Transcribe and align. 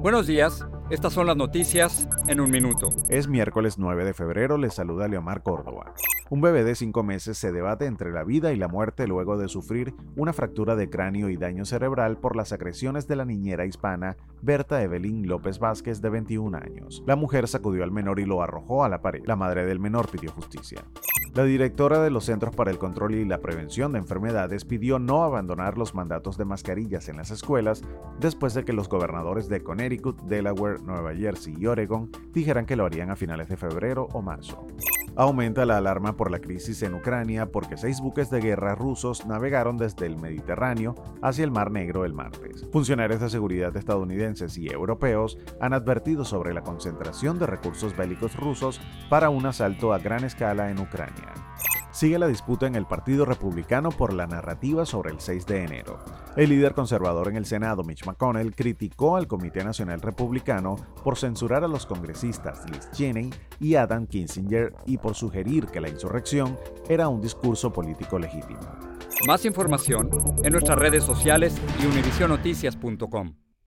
Buenos 0.00 0.28
días, 0.28 0.64
estas 0.90 1.12
son 1.12 1.26
las 1.26 1.36
noticias 1.36 2.08
en 2.28 2.40
un 2.40 2.52
minuto. 2.52 2.90
Es 3.08 3.26
miércoles 3.26 3.78
9 3.78 4.04
de 4.04 4.14
febrero, 4.14 4.56
les 4.56 4.74
saluda 4.74 5.08
Leomar 5.08 5.42
Córdoba. 5.42 5.92
Un 6.30 6.40
bebé 6.40 6.62
de 6.62 6.76
5 6.76 7.02
meses 7.02 7.36
se 7.36 7.50
debate 7.50 7.86
entre 7.86 8.12
la 8.12 8.22
vida 8.22 8.52
y 8.52 8.56
la 8.56 8.68
muerte 8.68 9.08
luego 9.08 9.36
de 9.38 9.48
sufrir 9.48 9.94
una 10.14 10.32
fractura 10.32 10.76
de 10.76 10.88
cráneo 10.88 11.30
y 11.30 11.36
daño 11.36 11.64
cerebral 11.64 12.16
por 12.16 12.36
las 12.36 12.52
agresiones 12.52 13.08
de 13.08 13.16
la 13.16 13.24
niñera 13.24 13.66
hispana 13.66 14.16
Berta 14.40 14.80
Evelyn 14.82 15.26
López 15.26 15.58
Vázquez 15.58 16.00
de 16.00 16.10
21 16.10 16.56
años. 16.56 17.02
La 17.04 17.16
mujer 17.16 17.48
sacudió 17.48 17.82
al 17.82 17.90
menor 17.90 18.20
y 18.20 18.24
lo 18.24 18.40
arrojó 18.40 18.84
a 18.84 18.88
la 18.88 19.02
pared. 19.02 19.22
La 19.26 19.34
madre 19.34 19.66
del 19.66 19.80
menor 19.80 20.08
pidió 20.08 20.30
justicia. 20.30 20.84
La 21.38 21.44
directora 21.44 22.02
de 22.02 22.10
los 22.10 22.24
Centros 22.24 22.52
para 22.52 22.72
el 22.72 22.78
Control 22.78 23.14
y 23.14 23.24
la 23.24 23.38
Prevención 23.38 23.92
de 23.92 24.00
Enfermedades 24.00 24.64
pidió 24.64 24.98
no 24.98 25.22
abandonar 25.22 25.78
los 25.78 25.94
mandatos 25.94 26.36
de 26.36 26.44
mascarillas 26.44 27.08
en 27.08 27.16
las 27.16 27.30
escuelas 27.30 27.82
después 28.18 28.54
de 28.54 28.64
que 28.64 28.72
los 28.72 28.88
gobernadores 28.88 29.48
de 29.48 29.62
Connecticut, 29.62 30.20
Delaware, 30.22 30.82
Nueva 30.82 31.14
Jersey 31.14 31.54
y 31.56 31.66
Oregon 31.66 32.10
dijeran 32.32 32.66
que 32.66 32.74
lo 32.74 32.86
harían 32.86 33.12
a 33.12 33.14
finales 33.14 33.48
de 33.48 33.56
febrero 33.56 34.08
o 34.14 34.20
marzo. 34.20 34.66
Aumenta 35.18 35.66
la 35.66 35.78
alarma 35.78 36.16
por 36.16 36.30
la 36.30 36.38
crisis 36.38 36.80
en 36.82 36.94
Ucrania 36.94 37.50
porque 37.50 37.76
seis 37.76 38.00
buques 38.00 38.30
de 38.30 38.40
guerra 38.40 38.76
rusos 38.76 39.26
navegaron 39.26 39.76
desde 39.76 40.06
el 40.06 40.16
Mediterráneo 40.16 40.94
hacia 41.22 41.42
el 41.42 41.50
Mar 41.50 41.72
Negro 41.72 42.04
el 42.04 42.12
martes. 42.12 42.64
Funcionarios 42.70 43.20
de 43.20 43.28
seguridad 43.28 43.76
estadounidenses 43.76 44.56
y 44.56 44.68
europeos 44.68 45.36
han 45.60 45.72
advertido 45.72 46.24
sobre 46.24 46.54
la 46.54 46.62
concentración 46.62 47.36
de 47.40 47.46
recursos 47.46 47.96
bélicos 47.96 48.36
rusos 48.36 48.80
para 49.10 49.28
un 49.28 49.44
asalto 49.44 49.92
a 49.92 49.98
gran 49.98 50.22
escala 50.22 50.70
en 50.70 50.78
Ucrania 50.78 51.47
sigue 51.98 52.16
la 52.16 52.28
disputa 52.28 52.68
en 52.68 52.76
el 52.76 52.86
Partido 52.86 53.24
Republicano 53.24 53.90
por 53.90 54.12
la 54.14 54.28
narrativa 54.28 54.86
sobre 54.86 55.10
el 55.10 55.18
6 55.18 55.46
de 55.46 55.64
enero. 55.64 55.98
El 56.36 56.50
líder 56.50 56.72
conservador 56.72 57.26
en 57.26 57.34
el 57.34 57.44
Senado, 57.44 57.82
Mitch 57.82 58.06
McConnell, 58.06 58.54
criticó 58.54 59.16
al 59.16 59.26
Comité 59.26 59.64
Nacional 59.64 60.00
Republicano 60.00 60.76
por 61.02 61.18
censurar 61.18 61.64
a 61.64 61.68
los 61.68 61.86
congresistas 61.86 62.70
Liz 62.70 62.88
Cheney 62.92 63.30
y 63.58 63.74
Adam 63.74 64.06
Kinzinger 64.06 64.74
y 64.86 64.98
por 64.98 65.16
sugerir 65.16 65.66
que 65.66 65.80
la 65.80 65.88
insurrección 65.88 66.56
era 66.88 67.08
un 67.08 67.20
discurso 67.20 67.72
político 67.72 68.16
legítimo. 68.16 68.60
Más 69.26 69.44
información 69.44 70.08
en 70.44 70.52
nuestras 70.52 70.78
redes 70.78 71.02
sociales 71.02 71.60
y 71.82 71.86
univisionoticias.com. 71.86 73.47